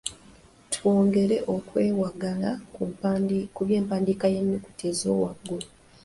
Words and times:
Twongere 0.73 1.37
okwewagala 1.55 2.49
ku 3.55 3.61
by'empandiika 3.67 4.25
y'ennyukuta 4.33 4.83
ezo 4.91 5.09
waggulu. 5.21 5.67